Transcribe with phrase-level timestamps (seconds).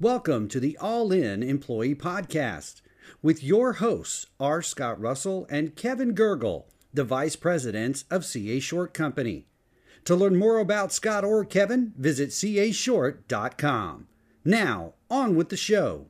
[0.00, 2.82] Welcome to the All In Employee Podcast
[3.20, 4.62] with your hosts, R.
[4.62, 9.46] Scott Russell and Kevin Gergel, the Vice Presidents of CA Short Company.
[10.04, 14.06] To learn more about Scott or Kevin, visit cashort.com.
[14.44, 16.06] Now, on with the show.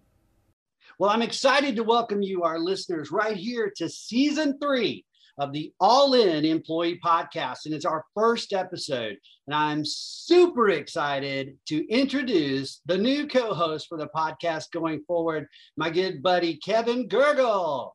[0.99, 5.07] Well, I'm excited to welcome you, our listeners, right here to season three
[5.39, 7.67] of the All In Employee Podcast.
[7.67, 9.17] And it's our first episode.
[9.47, 15.47] And I'm super excited to introduce the new co host for the podcast going forward,
[15.77, 17.93] my good buddy, Kevin Gergel.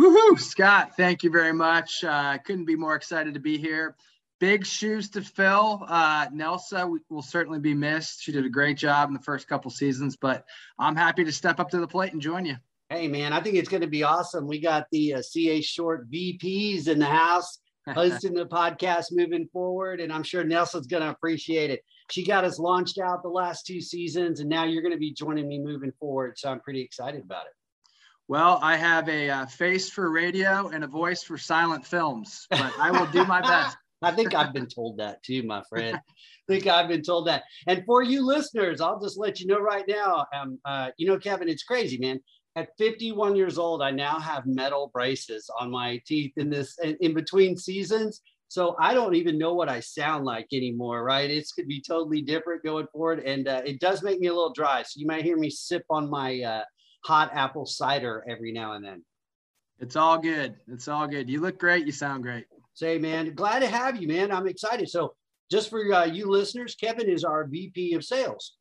[0.00, 0.96] Woohoo, Scott.
[0.96, 2.04] Thank you very much.
[2.04, 3.96] I uh, couldn't be more excited to be here.
[4.38, 5.82] Big shoes to fill.
[5.88, 8.22] Uh, Nelsa will certainly be missed.
[8.22, 10.44] She did a great job in the first couple seasons, but
[10.78, 12.56] I'm happy to step up to the plate and join you.
[12.96, 14.46] Hey, man, I think it's going to be awesome.
[14.46, 17.58] We got the uh, CA Short VPs in the house
[17.94, 21.84] hosting the podcast moving forward, and I'm sure Nelson's going to appreciate it.
[22.10, 25.12] She got us launched out the last two seasons, and now you're going to be
[25.12, 26.38] joining me moving forward.
[26.38, 27.52] So I'm pretty excited about it.
[28.28, 32.72] Well, I have a uh, face for radio and a voice for silent films, but
[32.80, 33.76] I will do my best.
[34.02, 35.96] I think I've been told that too, my friend.
[35.96, 37.44] I think I've been told that.
[37.66, 40.26] And for you listeners, I'll just let you know right now.
[40.34, 42.20] Um, uh, you know, Kevin, it's crazy, man
[42.56, 47.12] at 51 years old, I now have metal braces on my teeth in this in,
[47.12, 48.22] between seasons.
[48.48, 51.30] So I don't even know what I sound like anymore, right?
[51.30, 54.52] It's could be totally different going forward, and uh, it does make me a little
[54.52, 54.82] dry.
[54.82, 56.62] So you might hear me sip on my uh,
[57.04, 59.04] hot apple cider every now and then.
[59.78, 60.56] It's all good.
[60.68, 61.28] It's all good.
[61.28, 61.84] You look great.
[61.84, 62.46] You sound great.
[62.72, 64.32] Say, man, glad to have you, man.
[64.32, 64.88] I'm excited.
[64.88, 65.14] So
[65.50, 68.54] just for uh, you listeners, Kevin is our VP of Sales,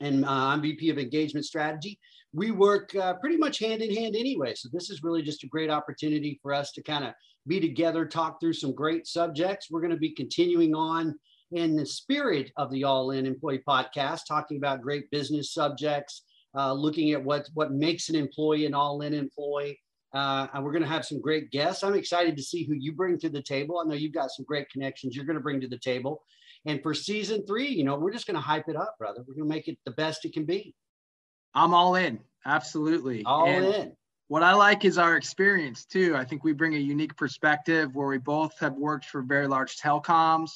[0.00, 1.98] and uh, I'm VP of Engagement Strategy
[2.32, 4.54] we work uh, pretty much hand in hand anyway.
[4.54, 7.12] So this is really just a great opportunity for us to kind of
[7.46, 9.68] be together, talk through some great subjects.
[9.70, 11.18] We're going to be continuing on
[11.52, 16.22] in the spirit of the All In Employee Podcast, talking about great business subjects,
[16.56, 19.78] uh, looking at what what makes an employee an All In employee.
[20.12, 21.84] Uh, and we're going to have some great guests.
[21.84, 23.78] I'm excited to see who you bring to the table.
[23.78, 26.22] I know you've got some great connections you're going to bring to the table.
[26.66, 29.20] And for season three, you know, we're just going to hype it up, brother.
[29.26, 30.74] We're going to make it the best it can be.
[31.54, 32.20] I'm all in.
[32.44, 33.24] Absolutely.
[33.24, 33.92] All and in.
[34.28, 36.14] What I like is our experience too.
[36.16, 39.76] I think we bring a unique perspective where we both have worked for very large
[39.76, 40.50] telecoms.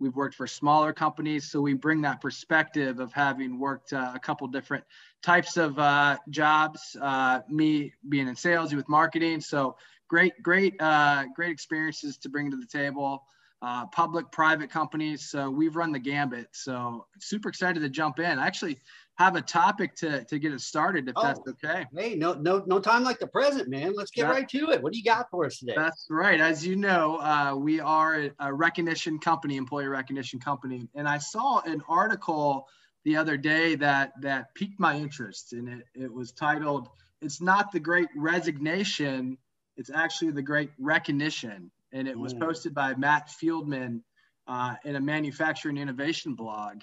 [0.00, 4.18] We've worked for smaller companies, so we bring that perspective of having worked uh, a
[4.18, 4.82] couple different
[5.22, 6.96] types of uh, jobs.
[7.00, 9.42] Uh, me being in sales, you with marketing.
[9.42, 9.76] So
[10.08, 13.22] great, great, uh, great experiences to bring to the table.
[13.62, 15.28] Uh, public, private companies.
[15.28, 16.48] So we've run the gambit.
[16.52, 18.38] So super excited to jump in.
[18.38, 18.78] Actually,
[19.20, 21.84] have a topic to, to get it started if oh, that's okay.
[21.94, 23.92] Hey, no, no, no time like the present, man.
[23.94, 24.82] Let's get that, right to it.
[24.82, 25.74] What do you got for us today?
[25.76, 26.40] That's right.
[26.40, 31.60] As you know, uh, we are a recognition company, employee recognition company, and I saw
[31.60, 32.66] an article
[33.04, 36.88] the other day that that piqued my interest, and it it was titled
[37.20, 39.36] "It's not the Great Resignation,
[39.76, 42.40] it's actually the Great Recognition," and it was mm.
[42.40, 44.00] posted by Matt Fieldman
[44.46, 46.78] uh, in a manufacturing innovation blog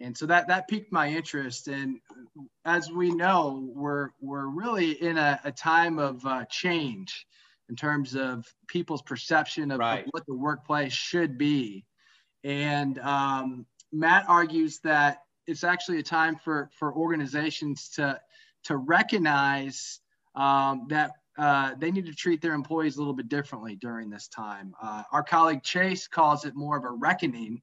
[0.00, 1.98] and so that that piqued my interest and
[2.64, 7.26] as we know we're we're really in a, a time of uh, change
[7.68, 10.04] in terms of people's perception of, right.
[10.04, 11.84] of, what the workplace should be
[12.44, 18.18] and um, matt argues that it's actually a time for for organizations to
[18.64, 20.00] to recognize
[20.34, 24.28] um, that uh, they need to treat their employees a little bit differently during this
[24.28, 24.74] time.
[24.82, 27.62] Uh, our colleague Chase calls it more of a reckoning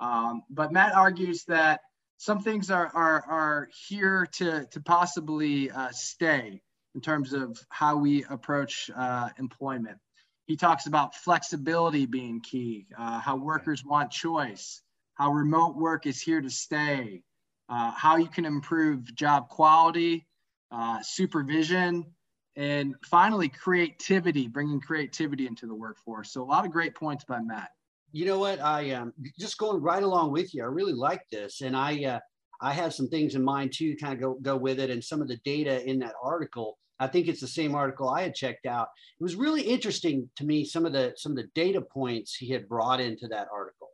[0.00, 1.80] um, but Matt argues that
[2.18, 6.60] some things are, are, are here to, to possibly uh, stay
[6.94, 9.98] in terms of how we approach uh, employment.
[10.46, 14.80] He talks about flexibility being key, uh, how workers want choice,
[15.14, 17.22] how remote work is here to stay,
[17.68, 20.26] uh, how you can improve job quality,
[20.70, 22.06] uh, supervision,
[22.54, 26.32] and finally, creativity, bringing creativity into the workforce.
[26.32, 27.70] So, a lot of great points by Matt
[28.16, 28.60] you know what?
[28.60, 30.62] I am um, just going right along with you.
[30.62, 32.20] I really like this, and I uh,
[32.62, 35.04] I have some things in mind too, to kind of go go with it, and
[35.04, 36.78] some of the data in that article.
[36.98, 38.88] I think it's the same article I had checked out.
[39.20, 42.48] It was really interesting to me some of the some of the data points he
[42.48, 43.90] had brought into that article,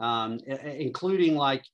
[0.00, 1.64] um, including like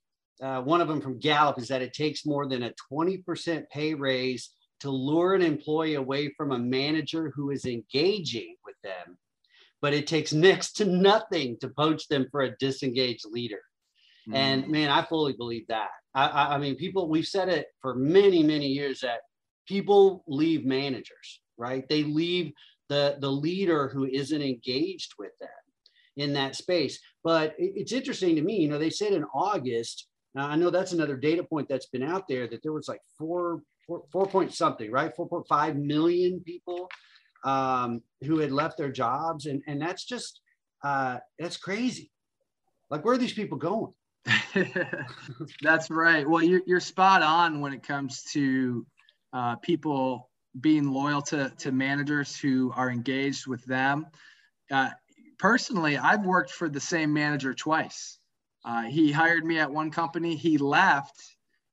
[0.43, 3.95] uh, one of them from Gallup is that it takes more than a 20% pay
[3.95, 4.51] raise
[4.81, 9.17] to lure an employee away from a manager who is engaging with them
[9.83, 13.61] but it takes next to nothing to poach them for a disengaged leader.
[14.29, 14.35] Mm.
[14.35, 15.89] And man, I fully believe that.
[16.15, 19.21] I, I, I mean, people, we've said it for many, many years that
[19.67, 21.89] people leave managers, right?
[21.89, 22.53] They leave
[22.89, 25.49] the, the leader who isn't engaged with them
[26.17, 26.99] in that space.
[27.23, 30.93] But it's interesting to me, you know, they said in August, Now I know that's
[30.93, 34.53] another data point that's been out there that there was like four, four, four point
[34.53, 35.17] something, right?
[35.17, 36.89] 4.5 million people
[37.45, 39.47] um, who had left their jobs.
[39.47, 40.41] And, and that's just,
[40.85, 42.11] uh, that's crazy.
[42.91, 43.93] Like, where are these people going?
[45.63, 46.29] that's right.
[46.29, 48.87] Well, you're, you're spot on when it comes to
[49.33, 54.07] uh, people being loyal to, to managers who are engaged with them.
[54.71, 54.91] Uh,
[55.39, 58.19] personally, I've worked for the same manager twice.
[58.65, 61.15] Uh, he hired me at one company, he left,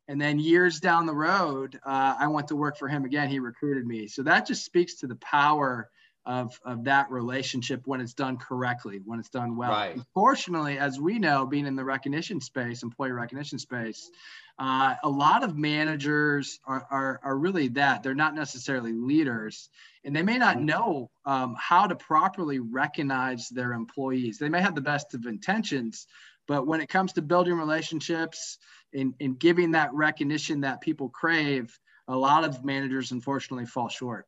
[0.07, 3.30] and then years down the road, uh, I went to work for him again.
[3.30, 4.07] He recruited me.
[4.07, 5.89] So that just speaks to the power
[6.25, 9.71] of, of that relationship when it's done correctly, when it's done well.
[9.71, 9.95] Right.
[9.95, 14.12] Unfortunately, as we know, being in the recognition space, employee recognition space,
[14.59, 18.04] uh, a lot of managers are, are, are, really that.
[18.04, 19.69] They're not necessarily leaders,
[20.04, 20.65] and they may not mm-hmm.
[20.65, 24.38] know um, how to properly recognize their employees.
[24.38, 26.07] They may have the best of intentions,
[26.47, 28.57] but when it comes to building relationships
[28.94, 31.77] and, and giving that recognition that people crave,
[32.07, 34.25] a lot of managers unfortunately fall short.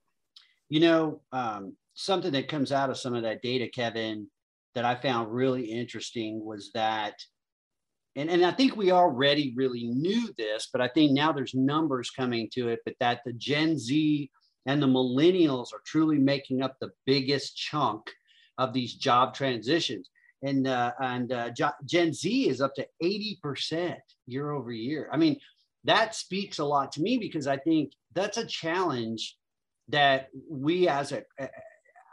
[0.68, 4.27] You know, um, something that comes out of some of that data, Kevin,
[4.75, 7.16] that I found really interesting was that,
[8.16, 12.12] and, and I think we already really knew this, but I think now there's numbers
[12.12, 14.30] coming to it, but that the Gen Z
[14.66, 18.12] and the millennials are truly making up the biggest chunk
[18.57, 20.10] of these job transitions
[20.42, 21.50] and uh, and uh,
[21.86, 23.96] Gen Z is up to 80%
[24.28, 25.10] year over year.
[25.12, 25.38] I mean,
[25.84, 29.36] that speaks a lot to me because I think that's a challenge
[29.90, 31.24] that we as a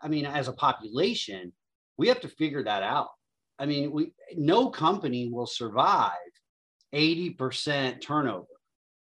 [0.03, 1.53] I mean as a population,
[1.97, 3.11] we have to figure that out.
[3.59, 6.13] I mean, we no company will survive
[6.95, 8.47] 80% turnover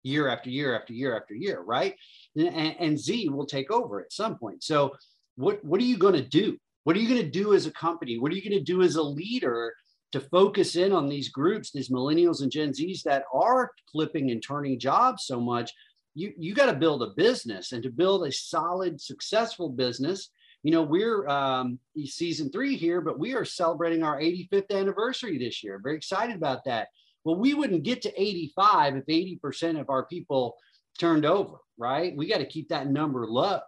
[0.04, 1.96] year after year after year after year, right?
[2.36, 4.64] And, and Z will take over at some point.
[4.64, 4.94] So
[5.36, 6.58] what what are you going to do?
[6.83, 8.19] What are you going to do as a company?
[8.19, 9.74] What are you going to do as a leader
[10.12, 14.44] to focus in on these groups, these millennials and Gen Zs that are flipping and
[14.44, 15.71] turning jobs so much?
[16.15, 20.30] You, you got to build a business and to build a solid, successful business.
[20.62, 25.63] You know, we're um, season three here, but we are celebrating our 85th anniversary this
[25.63, 25.79] year.
[25.81, 26.89] Very excited about that.
[27.24, 30.57] Well, we wouldn't get to 85 if 80% of our people
[31.00, 32.15] turned over, right?
[32.15, 33.62] We got to keep that number low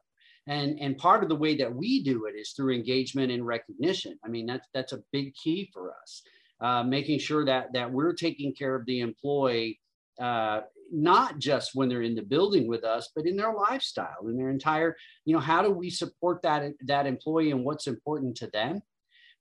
[0.48, 4.18] and and part of the way that we do it is through engagement and recognition.
[4.24, 6.22] I mean that's that's a big key for us
[6.62, 9.80] uh, making sure that that we're taking care of the employee
[10.22, 10.62] uh,
[10.92, 14.50] not just when they're in the building with us but in their lifestyle in their
[14.50, 14.96] entire
[15.26, 18.82] you know how do we support that that employee and what's important to them?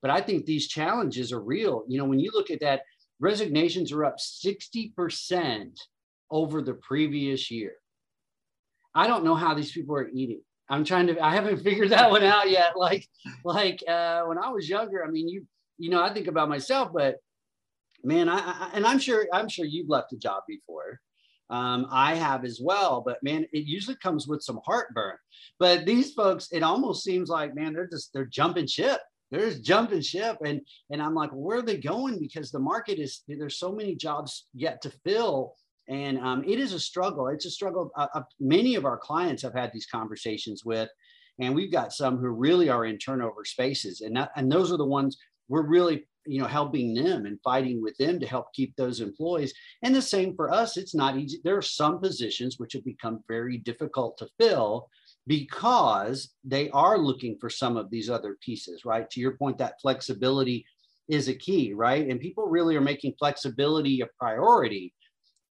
[0.01, 1.85] But i think these challenges are real.
[1.89, 2.83] You know when you look at that
[3.21, 5.79] resignations are up 60%
[6.31, 7.75] over the previous year.
[8.95, 11.21] I don't know how these people are eating I'm trying to.
[11.21, 12.77] I haven't figured that one out yet.
[12.77, 13.09] Like,
[13.45, 15.47] like uh, when I was younger, I mean, you,
[15.79, 17.17] you know, I think about myself, but
[18.03, 21.01] man, I, I and I'm sure, I'm sure you've left a job before.
[21.51, 25.17] Um, I have as well, but man, it usually comes with some heartburn.
[25.59, 29.01] But these folks, it almost seems like, man, they're just they're jumping ship.
[29.31, 32.19] They're just jumping ship, and and I'm like, where are they going?
[32.19, 35.55] Because the market is there's so many jobs yet to fill
[35.89, 37.29] and um, it is a struggle.
[37.29, 37.91] It's a struggle.
[37.97, 40.89] Uh, uh, many of our clients have had these conversations with,
[41.41, 44.79] and we've got some who really are in turnover spaces, and that, and those are
[44.79, 48.75] the ones we're really you know helping them and fighting with them to help keep
[48.77, 49.53] those employees.
[49.83, 50.77] And the same for us.
[50.77, 51.41] It's not easy.
[51.45, 54.89] There are some positions which have become very difficult to fill
[55.27, 58.85] because they are looking for some of these other pieces.
[58.85, 60.65] Right to your point, that flexibility
[61.09, 62.09] is a key, right?
[62.09, 64.95] And people really are making flexibility a priority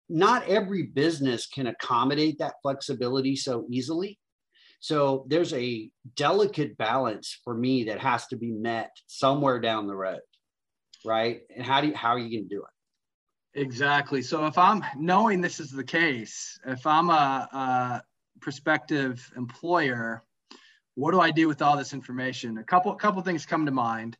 [0.09, 4.17] not every business can accommodate that flexibility so easily.
[4.79, 9.95] So there's a delicate balance for me that has to be met somewhere down the
[9.95, 10.19] road,
[11.05, 11.41] right?
[11.55, 13.59] And how do you, how are you going to do it?
[13.59, 14.21] Exactly.
[14.21, 18.01] So if I'm knowing this is the case, if I'm a, a
[18.39, 20.23] prospective employer,
[20.93, 22.59] what do I do with all this information?
[22.59, 24.15] A couple couple things come to mind.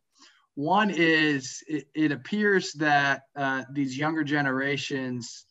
[0.56, 5.46] One is it, it appears that uh, these younger generations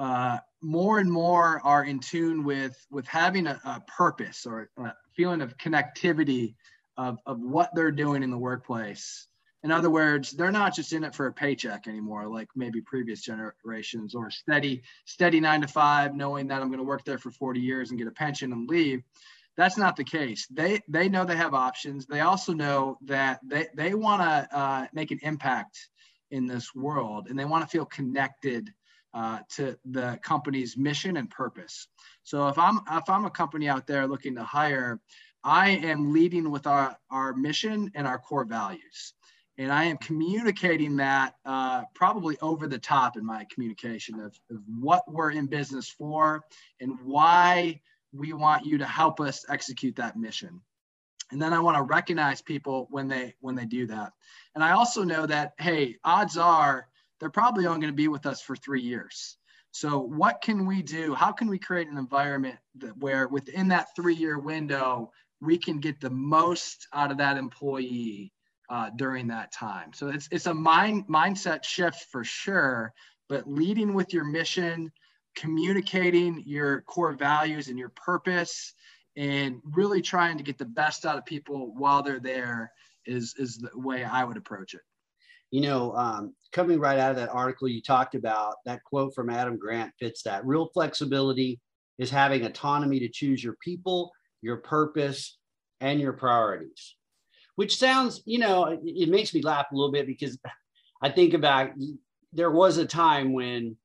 [0.00, 4.94] uh, more and more are in tune with with having a, a purpose or a
[5.14, 6.54] feeling of connectivity
[6.96, 9.28] of, of what they're doing in the workplace.
[9.62, 13.20] In other words, they're not just in it for a paycheck anymore, like maybe previous
[13.20, 17.30] generations, or steady, steady nine to five, knowing that I'm going to work there for
[17.30, 19.02] 40 years and get a pension and leave.
[19.58, 20.46] That's not the case.
[20.50, 22.06] They they know they have options.
[22.06, 25.90] They also know that they they want to uh, make an impact
[26.30, 28.72] in this world, and they want to feel connected
[29.14, 31.88] uh, to the company's mission and purpose.
[32.22, 35.00] So if I'm if I'm a company out there looking to hire,
[35.42, 39.14] I am leading with our, our mission and our core values.
[39.58, 44.58] and I am communicating that uh, probably over the top in my communication of, of
[44.78, 46.42] what we're in business for
[46.80, 47.80] and why
[48.12, 50.60] we want you to help us execute that mission.
[51.30, 54.12] And then I want to recognize people when they when they do that.
[54.54, 56.88] And I also know that hey, odds are
[57.20, 59.36] they're probably only going to be with us for three years.
[59.72, 61.14] So what can we do?
[61.14, 66.00] How can we create an environment that where within that three-year window we can get
[66.00, 68.32] the most out of that employee
[68.68, 69.92] uh, during that time?
[69.92, 72.92] So it's it's a mind mindset shift for sure.
[73.28, 74.90] But leading with your mission,
[75.36, 78.74] communicating your core values and your purpose,
[79.16, 82.72] and really trying to get the best out of people while they're there
[83.06, 84.80] is is the way I would approach it
[85.50, 89.30] you know, um, coming right out of that article you talked about, that quote from
[89.30, 90.44] Adam Grant fits that.
[90.44, 91.60] Real flexibility
[91.98, 94.10] is having autonomy to choose your people,
[94.42, 95.38] your purpose,
[95.80, 96.96] and your priorities.
[97.56, 100.38] Which sounds, you know, it, it makes me laugh a little bit because
[101.02, 101.70] I think about
[102.32, 103.76] there was a time when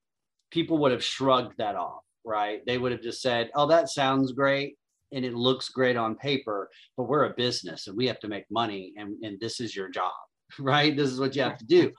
[0.52, 2.62] people would have shrugged that off, right?
[2.66, 4.78] They would have just said, oh, that sounds great
[5.12, 8.46] and it looks great on paper, but we're a business and we have to make
[8.50, 10.12] money and, and this is your job
[10.60, 10.96] right?
[10.96, 11.92] This is what you have to do.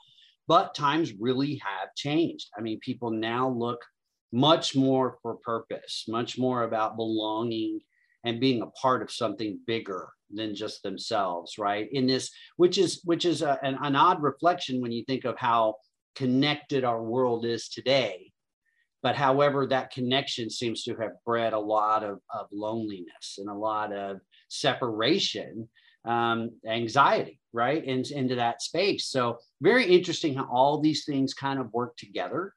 [0.49, 2.49] But times really have changed.
[2.57, 3.81] I mean, people now look
[4.33, 7.81] much more for purpose, much more about belonging
[8.25, 11.89] and being a part of something bigger than just themselves, right?
[11.93, 15.39] In this, which is which is a, an, an odd reflection when you think of
[15.39, 15.77] how
[16.17, 18.33] connected our world is today.
[19.03, 23.55] But however, that connection seems to have bred a lot of, of loneliness and a
[23.55, 25.69] lot of separation
[26.07, 27.85] um, anxiety, right?
[27.85, 29.09] Into that space.
[29.09, 32.53] So very interesting how all these things kind of work together.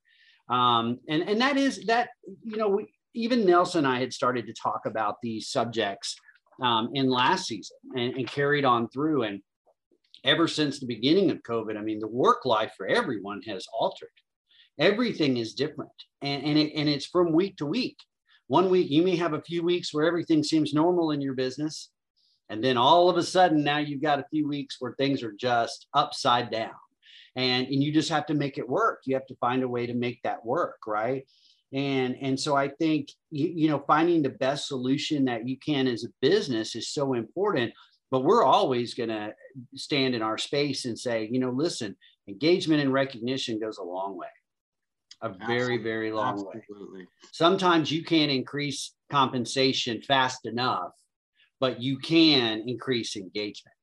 [0.50, 2.10] Um, and, and that is that,
[2.44, 6.16] you know, we, even Nelson and I had started to talk about these subjects
[6.62, 9.24] um, in last season and, and carried on through.
[9.24, 9.42] And
[10.24, 14.10] ever since the beginning of COVID, I mean, the work life for everyone has altered.
[14.80, 15.92] Everything is different.
[16.22, 17.98] And, and, it, and it's from week to week.
[18.48, 21.92] One week, you may have a few weeks where everything seems normal in your business
[22.50, 25.34] and then all of a sudden, now you've got a few weeks where things are
[25.40, 26.74] just upside down.
[27.36, 29.02] And, and you just have to make it work.
[29.06, 31.28] You have to find a way to make that work, right?
[31.72, 35.86] And, and so I think, you, you know, finding the best solution that you can
[35.88, 37.72] as a business is so important.
[38.10, 39.36] But we're always going to
[39.76, 41.96] stand in our space and say, you know, listen,
[42.28, 44.28] engagement and recognition goes a long way
[45.22, 47.02] a very very long Absolutely.
[47.02, 50.94] way sometimes you can't increase compensation fast enough
[51.60, 53.76] but you can increase engagement.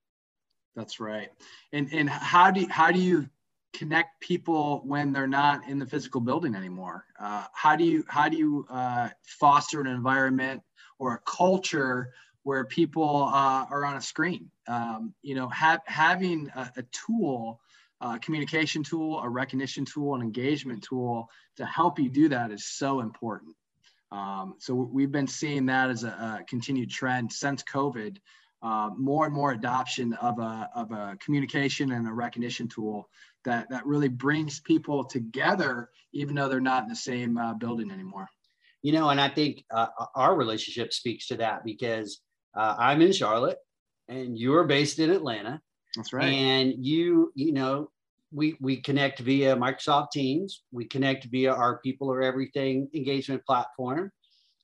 [0.74, 1.30] That's right.
[1.72, 3.28] And and how do you, how do you
[3.72, 7.04] connect people when they're not in the physical building anymore?
[7.18, 10.62] Uh, how do you how do you uh, foster an environment
[10.98, 14.50] or a culture where people uh, are on a screen?
[14.68, 17.60] Um, you know, having a, a tool,
[18.00, 22.66] a communication tool, a recognition tool, an engagement tool to help you do that is
[22.66, 23.54] so important.
[24.12, 28.18] Um, so we've been seeing that as a, a continued trend since COVID.
[28.62, 33.08] Uh, more and more adoption of a, of a communication and a recognition tool
[33.44, 37.90] that, that really brings people together, even though they're not in the same uh, building
[37.90, 38.26] anymore.
[38.82, 42.20] You know, and I think uh, our relationship speaks to that because
[42.56, 43.58] uh, I'm in Charlotte
[44.08, 45.60] and you're based in Atlanta.
[45.94, 46.24] That's right.
[46.24, 47.90] And you, you know,
[48.32, 50.62] we we connect via Microsoft Teams.
[50.72, 54.10] We connect via our People Are Everything engagement platform.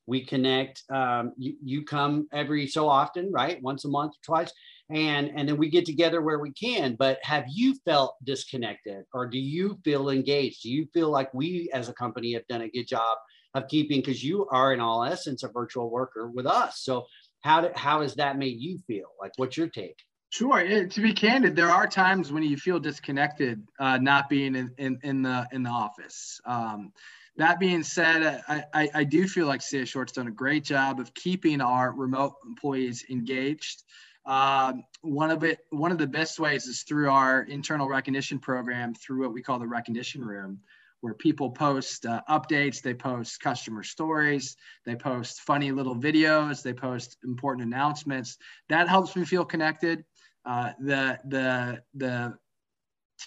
[0.07, 0.83] We connect.
[0.93, 3.63] Um, you, you come every so often, right?
[3.63, 4.53] Once a month, or twice,
[4.91, 6.97] and and then we get together where we can.
[6.99, 10.63] But have you felt disconnected, or do you feel engaged?
[10.63, 13.17] Do you feel like we as a company have done a good job
[13.55, 14.01] of keeping?
[14.01, 16.81] Because you are in all essence a virtual worker with us.
[16.81, 17.07] So
[17.43, 19.09] how did, how has that made you feel?
[19.21, 19.99] Like, what's your take?
[20.33, 20.87] Sure.
[20.87, 24.99] to be candid, there are times when you feel disconnected, uh, not being in, in,
[25.03, 26.41] in, the in the office.
[26.47, 26.91] Um,
[27.37, 31.01] that being said, I, I, I, do feel like CA Short's done a great job
[31.01, 33.83] of keeping our remote employees engaged.
[34.25, 38.95] Um, one of it, one of the best ways is through our internal recognition program,
[38.95, 40.61] through what we call the recognition room,
[41.03, 46.73] where people post uh, updates, they post customer stories, they post funny little videos, they
[46.73, 48.39] post important announcements.
[48.71, 50.05] That helps me feel connected.
[50.45, 52.39] Uh, the the the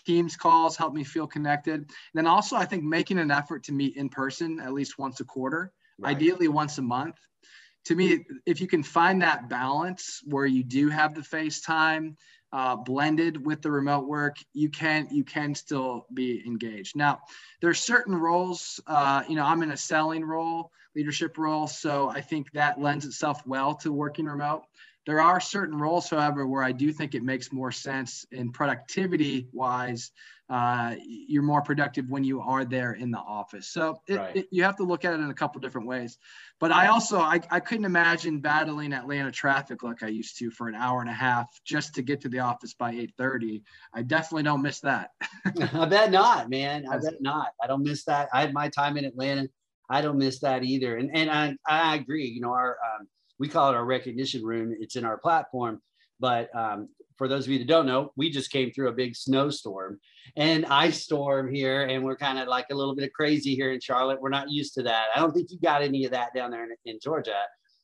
[0.05, 1.75] Teams calls help me feel connected.
[1.75, 5.19] And then also, I think making an effort to meet in person at least once
[5.19, 6.15] a quarter, right.
[6.15, 7.15] ideally once a month.
[7.85, 12.15] To me, if you can find that balance where you do have the FaceTime
[12.51, 16.95] uh, blended with the remote work, you can you can still be engaged.
[16.95, 17.19] Now,
[17.61, 18.79] there's certain roles.
[18.87, 23.05] Uh, you know, I'm in a selling role, leadership role, so I think that lends
[23.05, 24.63] itself well to working remote.
[25.05, 29.47] There are certain roles, however, where I do think it makes more sense in productivity
[29.51, 30.11] wise.
[30.47, 33.67] Uh, you're more productive when you are there in the office.
[33.67, 34.35] So it, right.
[34.35, 36.17] it, you have to look at it in a couple different ways.
[36.59, 40.67] But I also I, I couldn't imagine battling Atlanta traffic like I used to for
[40.67, 43.63] an hour and a half just to get to the office by 8:30.
[43.93, 45.11] I definitely don't miss that.
[45.73, 46.85] I bet not, man.
[46.91, 47.49] I bet not.
[47.61, 48.29] I don't miss that.
[48.31, 49.47] I had my time in Atlanta.
[49.89, 50.97] I don't miss that either.
[50.97, 52.27] And and I, I agree.
[52.27, 53.07] You know, our um,
[53.39, 54.75] we call it our recognition room.
[54.79, 55.81] It's in our platform.
[56.19, 59.15] But um, for those of you that don't know, we just came through a big
[59.15, 59.99] snowstorm
[60.35, 63.71] and ice storm here, and we're kind of like a little bit of crazy here
[63.71, 64.21] in Charlotte.
[64.21, 65.07] We're not used to that.
[65.15, 67.41] I don't think you got any of that down there in, in Georgia.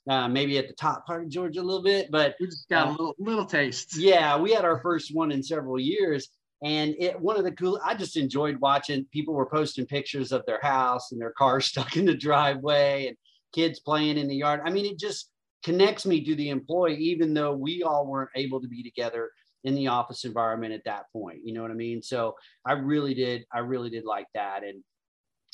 [0.10, 2.88] Uh, maybe at the top part of Georgia a little bit, but we just got
[2.88, 3.96] uh, a little, little taste.
[3.96, 6.30] Yeah, we had our first one in several years,
[6.64, 7.80] and it one of the cool.
[7.86, 11.98] I just enjoyed watching people were posting pictures of their house and their car stuck
[11.98, 13.18] in the driveway and
[13.54, 14.62] kids playing in the yard.
[14.66, 15.30] I mean, it just
[15.64, 19.32] connects me to the employee, even though we all weren't able to be together
[19.64, 21.40] in the office environment at that point.
[21.44, 22.02] You know what I mean?
[22.02, 24.64] So I really did, I really did like that.
[24.64, 24.84] And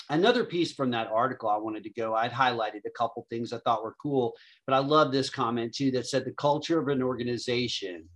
[0.09, 3.59] another piece from that article I wanted to go, I'd highlighted a couple things I
[3.59, 4.33] thought were cool,
[4.65, 8.07] but I love this comment too that said the culture of an organization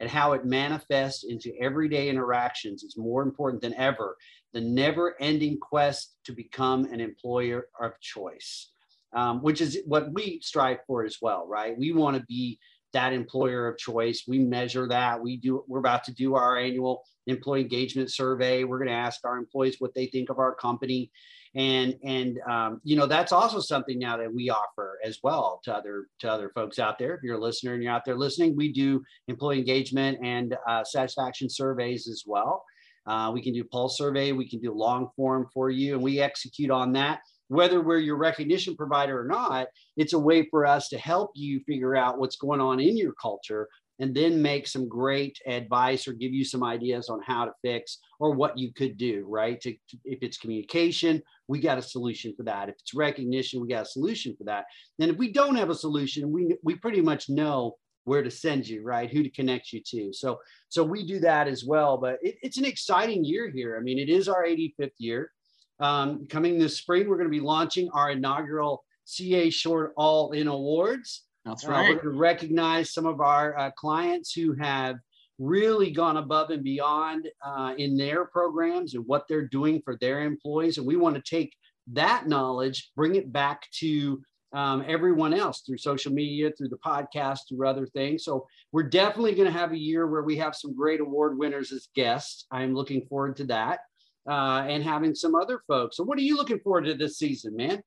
[0.00, 4.16] and how it manifests into everyday interactions is more important than ever.
[4.52, 8.70] The never ending quest to become an employer of choice
[9.14, 11.76] um, which is what we strive for as well, right?
[11.76, 12.58] We want to be
[12.92, 14.24] that employer of choice.
[14.26, 15.20] We measure that.
[15.20, 15.64] We do.
[15.68, 18.64] We're about to do our annual employee engagement survey.
[18.64, 21.10] We're going to ask our employees what they think of our company,
[21.54, 25.74] and and um, you know that's also something now that we offer as well to
[25.74, 27.14] other to other folks out there.
[27.14, 30.84] If you're a listener and you're out there listening, we do employee engagement and uh,
[30.84, 32.64] satisfaction surveys as well.
[33.06, 34.32] Uh, we can do pulse survey.
[34.32, 38.16] We can do long form for you, and we execute on that whether we're your
[38.16, 42.36] recognition provider or not, it's a way for us to help you figure out what's
[42.36, 46.62] going on in your culture and then make some great advice or give you some
[46.62, 49.60] ideas on how to fix or what you could do, right?
[49.62, 52.68] To, to, if it's communication, we got a solution for that.
[52.68, 54.66] If it's recognition, we got a solution for that.
[55.00, 58.66] And if we don't have a solution, we, we pretty much know where to send
[58.66, 59.10] you, right?
[59.10, 60.12] Who to connect you to.
[60.12, 61.98] So, so we do that as well.
[61.98, 63.76] But it, it's an exciting year here.
[63.76, 65.32] I mean, it is our 85th year.
[65.80, 70.48] Um, coming this spring, we're going to be launching our inaugural CA Short All In
[70.48, 71.24] Awards.
[71.44, 71.78] That's right.
[71.78, 74.96] Uh, we're going to recognize some of our uh, clients who have
[75.38, 80.22] really gone above and beyond uh, in their programs and what they're doing for their
[80.22, 80.78] employees.
[80.78, 81.54] And we want to take
[81.92, 84.20] that knowledge, bring it back to
[84.52, 88.24] um, everyone else through social media, through the podcast, through other things.
[88.24, 91.70] So we're definitely going to have a year where we have some great award winners
[91.70, 92.46] as guests.
[92.50, 93.80] I'm looking forward to that
[94.28, 95.96] uh, and having some other folks.
[95.96, 97.82] So, what are you looking forward to this season, man?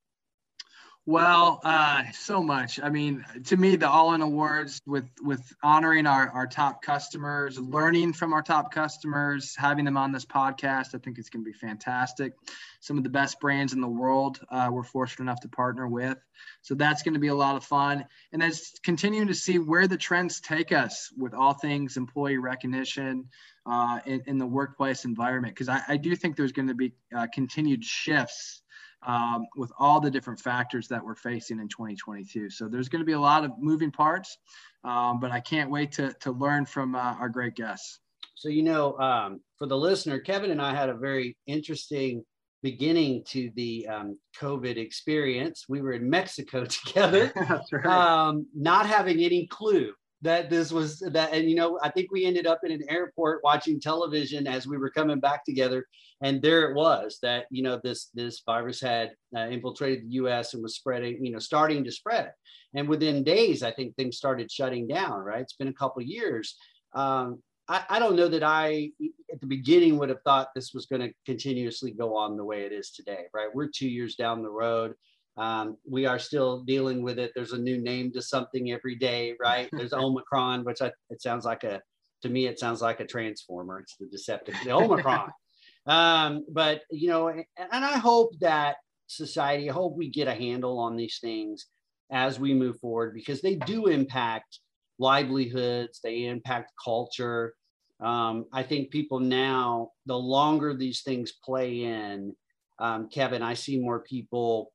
[1.07, 2.79] Well, uh, so much.
[2.79, 7.57] I mean, to me, the All In Awards with with honoring our, our top customers,
[7.57, 11.51] learning from our top customers, having them on this podcast, I think it's going to
[11.51, 12.33] be fantastic.
[12.81, 16.19] Some of the best brands in the world uh, we're fortunate enough to partner with,
[16.61, 18.05] so that's going to be a lot of fun.
[18.31, 18.51] And then
[18.83, 23.29] continuing to see where the trends take us with all things employee recognition
[23.65, 26.93] uh, in, in, the workplace environment, because I, I, do think there's going to be
[27.15, 28.61] uh, continued shifts
[29.03, 32.49] um, with all the different factors that we're facing in 2022.
[32.49, 34.37] So there's going to be a lot of moving parts,
[34.83, 37.99] um, but I can't wait to, to learn from uh, our great guests.
[38.35, 42.23] So, you know, um, for the listener, Kevin and I had a very interesting
[42.63, 45.65] beginning to the um, COVID experience.
[45.67, 47.31] We were in Mexico together,
[47.71, 47.85] right.
[47.85, 52.25] um, not having any clue that this was that and you know i think we
[52.25, 55.85] ended up in an airport watching television as we were coming back together.
[56.23, 60.53] And there it was that you know this this virus had uh, infiltrated the us
[60.53, 62.31] and was spreading you know starting to spread.
[62.73, 65.41] And within days i think things started shutting down right?
[65.41, 66.55] It's been a couple years.
[66.93, 68.91] Um, I, I don't know that i
[69.33, 72.61] at the beginning would have thought this was going to continuously go on the way
[72.61, 73.49] it is today right?
[73.53, 74.93] We're two years down the road
[75.37, 77.31] um, we are still dealing with it.
[77.35, 79.69] There's a new name to something every day, right?
[79.71, 81.81] There's Omicron, which I, it sounds like a,
[82.23, 83.79] to me, it sounds like a transformer.
[83.79, 85.31] It's the deceptive, the Omicron.
[85.87, 90.33] um, but, you know, and, and I hope that society, I hope we get a
[90.33, 91.67] handle on these things
[92.11, 94.59] as we move forward because they do impact
[94.99, 97.53] livelihoods, they impact culture.
[98.01, 102.35] Um, I think people now, the longer these things play in,
[102.79, 104.71] um, Kevin, I see more people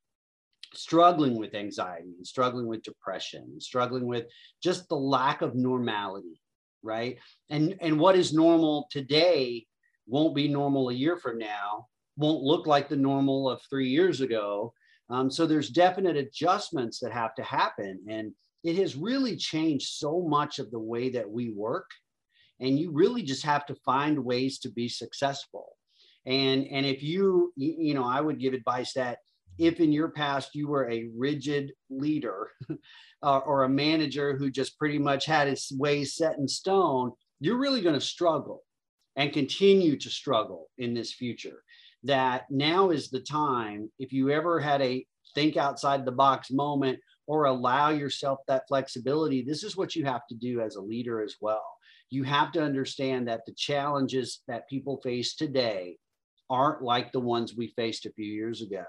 [0.75, 4.27] struggling with anxiety and struggling with depression and struggling with
[4.63, 6.41] just the lack of normality
[6.83, 7.19] right
[7.51, 9.67] and and what is normal today
[10.07, 14.21] won't be normal a year from now won't look like the normal of three years
[14.21, 14.73] ago
[15.09, 18.33] um, so there's definite adjustments that have to happen and
[18.67, 21.89] it has really changed so much of the way that we work.
[22.59, 25.77] And you really just have to find ways to be successful.
[26.27, 29.19] And, and if you, you know, I would give advice that
[29.59, 32.51] if in your past you were a rigid leader
[33.23, 37.59] uh, or a manager who just pretty much had his ways set in stone, you're
[37.59, 38.63] really going to struggle
[39.17, 41.63] and continue to struggle in this future.
[42.05, 46.99] That now is the time, if you ever had a think outside the box moment
[47.27, 51.23] or allow yourself that flexibility, this is what you have to do as a leader
[51.23, 51.65] as well.
[52.11, 55.97] You have to understand that the challenges that people face today
[56.49, 58.85] aren't like the ones we faced a few years ago.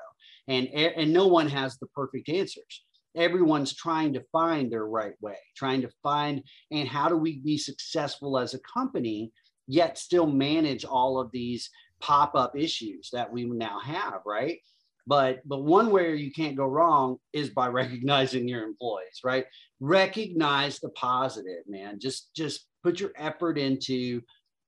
[0.47, 2.83] And, and no one has the perfect answers.
[3.15, 7.57] Everyone's trying to find their right way, trying to find, and how do we be
[7.57, 9.31] successful as a company,
[9.67, 14.59] yet still manage all of these pop up issues that we now have, right?
[15.07, 19.45] But but one way you can't go wrong is by recognizing your employees, right?
[19.79, 21.99] Recognize the positive, man.
[21.99, 24.21] Just just put your effort into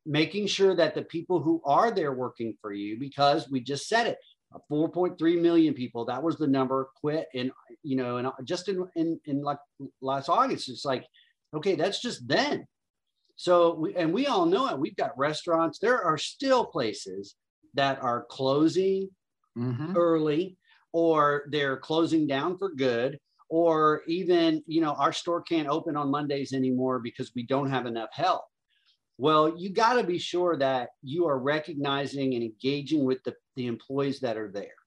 [0.05, 4.07] making sure that the people who are there working for you, because we just said
[4.07, 4.17] it,
[4.71, 7.51] 4.3 million people, that was the number quit and
[7.83, 9.59] you know, and just in, in, in like
[10.01, 11.05] last August, it's like,
[11.53, 12.65] okay, that's just then.
[13.35, 14.79] So, we, and we all know it.
[14.79, 15.79] We've got restaurants.
[15.79, 17.35] There are still places
[17.75, 19.09] that are closing
[19.57, 19.95] mm-hmm.
[19.95, 20.57] early
[20.91, 26.11] or they're closing down for good or even you know our store can't open on
[26.11, 28.43] mondays anymore because we don't have enough help
[29.17, 33.67] well you got to be sure that you are recognizing and engaging with the, the
[33.67, 34.79] employees that are there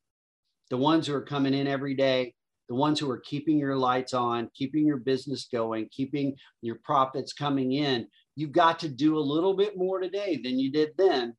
[0.71, 2.35] the ones who are coming in every day
[2.69, 7.33] the ones who are keeping your lights on keeping your business going keeping your profits
[7.33, 11.35] coming in you've got to do a little bit more today than you did then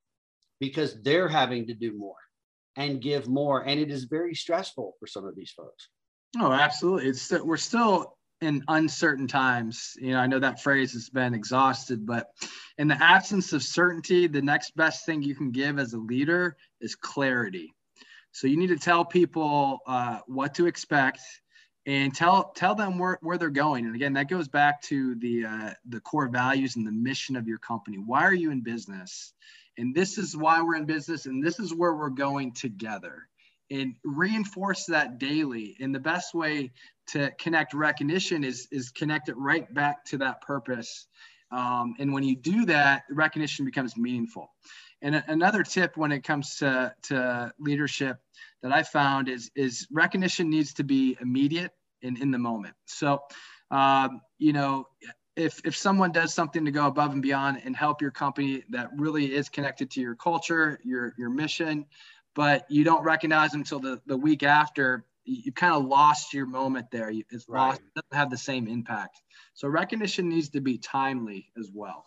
[0.59, 2.15] because they're having to do more
[2.77, 3.61] and give more.
[3.67, 5.89] And it is very stressful for some of these folks.
[6.39, 7.09] Oh, absolutely.
[7.09, 9.95] It's we're still in uncertain times.
[9.99, 12.27] You know, I know that phrase has been exhausted, but
[12.77, 16.57] in the absence of certainty, the next best thing you can give as a leader
[16.81, 17.73] is clarity.
[18.31, 21.21] So you need to tell people uh, what to expect
[21.85, 23.85] and tell tell them where, where they're going.
[23.85, 27.47] And again, that goes back to the uh, the core values and the mission of
[27.47, 27.97] your company.
[27.97, 29.33] Why are you in business?
[29.77, 33.27] and this is why we're in business and this is where we're going together
[33.73, 35.75] and reinforce that daily.
[35.79, 36.71] And the best way
[37.07, 41.07] to connect recognition is is connect it right back to that purpose.
[41.51, 44.51] Um, and when you do that recognition becomes meaningful.
[45.01, 48.17] And a- another tip when it comes to, to leadership
[48.61, 51.71] that i found is is recognition needs to be immediate
[52.03, 52.75] and in the moment.
[52.85, 53.23] So
[53.71, 54.87] um, you know
[55.35, 58.89] if if someone does something to go above and beyond and help your company that
[58.95, 61.85] really is connected to your culture, your your mission,
[62.35, 66.45] but you don't recognize them until the, the week after, you, kind of lost your
[66.45, 67.11] moment there.
[67.29, 67.67] It's right.
[67.67, 69.21] lost, it doesn't have the same impact.
[69.53, 72.05] So recognition needs to be timely as well.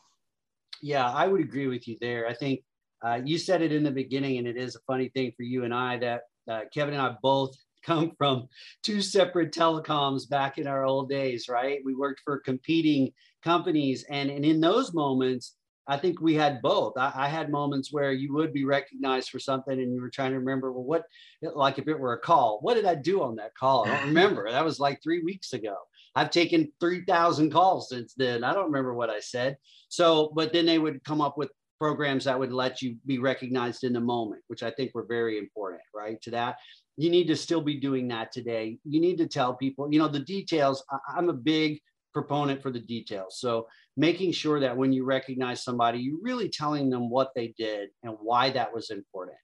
[0.82, 2.26] Yeah, I would agree with you there.
[2.26, 2.60] I think
[3.02, 5.64] uh, you said it in the beginning, and it is a funny thing for you
[5.64, 7.54] and I that uh, Kevin and I both
[7.86, 8.48] come from
[8.82, 11.78] two separate telecoms back in our old days, right?
[11.84, 13.12] We worked for competing
[13.44, 14.04] companies.
[14.10, 15.55] And, and in those moments,
[15.88, 16.94] I think we had both.
[16.96, 20.32] I, I, had moments where you would be recognized for something and you were trying
[20.32, 21.04] to remember, well, what,
[21.42, 23.86] like if it were a call, what did I do on that call?
[23.86, 24.50] I don't remember.
[24.50, 25.76] that was like three weeks ago.
[26.14, 28.42] I've taken 3,000 calls since then.
[28.42, 29.58] I don't remember what I said.
[29.88, 33.84] So, but then they would come up with programs that would let you be recognized
[33.84, 36.20] in the moment, which I think were very important, right?
[36.22, 36.56] To that
[36.96, 38.78] you need to still be doing that today.
[38.84, 40.82] You need to tell people, you know, the details.
[41.14, 41.80] I'm a big
[42.14, 43.38] proponent for the details.
[43.38, 47.88] So making sure that when you recognize somebody, you're really telling them what they did
[48.02, 49.36] and why that was important.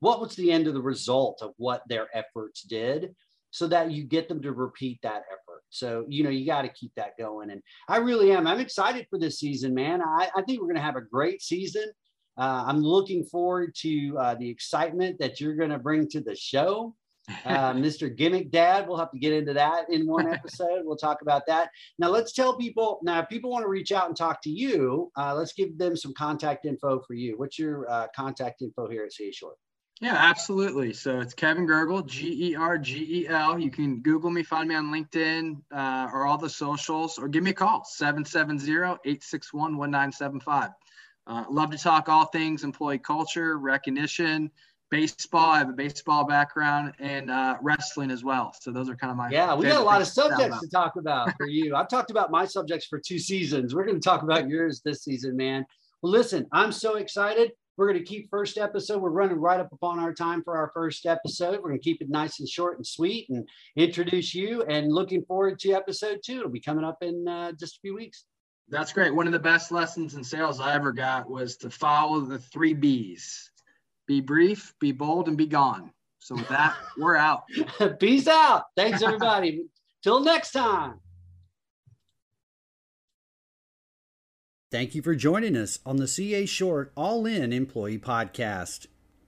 [0.00, 3.14] What was the end of the result of what their efforts did
[3.50, 5.62] so that you get them to repeat that effort.
[5.70, 7.50] So, you know, you got to keep that going.
[7.50, 8.46] And I really am.
[8.46, 10.02] I'm excited for this season, man.
[10.02, 11.90] I, I think we're going to have a great season.
[12.36, 16.36] Uh, I'm looking forward to uh, the excitement that you're going to bring to the
[16.36, 16.94] show.
[17.44, 18.14] Uh, Mr.
[18.14, 20.82] Gimmick Dad, we'll have to get into that in one episode.
[20.84, 21.70] We'll talk about that.
[21.98, 25.10] Now, let's tell people now, if people want to reach out and talk to you,
[25.16, 27.38] uh, let's give them some contact info for you.
[27.38, 29.56] What's your uh, contact info here at CA Short?
[30.00, 30.92] Yeah, absolutely.
[30.92, 33.58] So it's Kevin Gergel, G E R G E L.
[33.58, 37.42] You can Google me, find me on LinkedIn uh, or all the socials, or give
[37.42, 40.70] me a call 770 861 1975.
[41.26, 44.50] Uh, love to talk all things employee culture, recognition,
[44.90, 45.50] baseball.
[45.50, 48.54] I have a baseball background and uh, wrestling as well.
[48.60, 49.54] So those are kind of my yeah.
[49.54, 51.74] We got a lot of subjects to talk about for you.
[51.74, 53.74] I've talked about my subjects for two seasons.
[53.74, 55.64] We're going to talk about yours this season, man.
[56.02, 57.52] Well, listen, I'm so excited.
[57.76, 59.02] We're going to keep first episode.
[59.02, 61.56] We're running right up upon our time for our first episode.
[61.56, 63.46] We're going to keep it nice and short and sweet and
[63.76, 64.62] introduce you.
[64.62, 66.38] And looking forward to episode two.
[66.38, 68.24] It'll be coming up in uh, just a few weeks.
[68.68, 69.14] That's great.
[69.14, 72.74] One of the best lessons in sales I ever got was to follow the three
[72.74, 73.50] B's
[74.06, 75.90] be brief, be bold, and be gone.
[76.18, 77.44] So, with that, we're out.
[78.00, 78.64] Peace out.
[78.76, 79.66] Thanks, everybody.
[80.02, 81.00] Till next time.
[84.72, 88.86] Thank you for joining us on the CA Short All In Employee Podcast.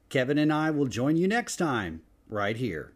[0.08, 2.92] Kevin and I will join you next time, right here.